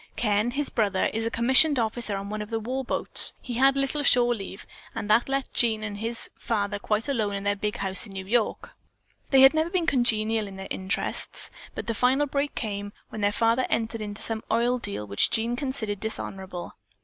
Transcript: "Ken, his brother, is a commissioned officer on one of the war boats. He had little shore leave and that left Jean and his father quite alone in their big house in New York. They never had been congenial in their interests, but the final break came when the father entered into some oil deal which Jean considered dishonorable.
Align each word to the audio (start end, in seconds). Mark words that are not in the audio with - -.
"Ken, 0.15 0.49
his 0.49 0.71
brother, 0.71 1.11
is 1.13 1.27
a 1.27 1.29
commissioned 1.29 1.77
officer 1.77 2.17
on 2.17 2.27
one 2.31 2.41
of 2.41 2.49
the 2.49 2.59
war 2.59 2.83
boats. 2.83 3.33
He 3.39 3.53
had 3.53 3.75
little 3.75 4.01
shore 4.01 4.33
leave 4.33 4.65
and 4.95 5.07
that 5.11 5.29
left 5.29 5.53
Jean 5.53 5.83
and 5.83 5.97
his 5.97 6.31
father 6.39 6.79
quite 6.79 7.07
alone 7.07 7.35
in 7.35 7.43
their 7.43 7.55
big 7.55 7.77
house 7.77 8.07
in 8.07 8.13
New 8.13 8.25
York. 8.25 8.71
They 9.29 9.43
never 9.43 9.65
had 9.65 9.71
been 9.73 9.85
congenial 9.85 10.47
in 10.47 10.55
their 10.55 10.67
interests, 10.71 11.51
but 11.75 11.85
the 11.85 11.93
final 11.93 12.25
break 12.25 12.55
came 12.55 12.93
when 13.09 13.21
the 13.21 13.31
father 13.31 13.67
entered 13.69 14.01
into 14.01 14.23
some 14.23 14.43
oil 14.51 14.79
deal 14.79 15.05
which 15.05 15.29
Jean 15.29 15.55
considered 15.55 15.99
dishonorable. 15.99 16.77